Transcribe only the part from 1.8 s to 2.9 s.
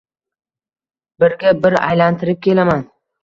aylantirib kelaman.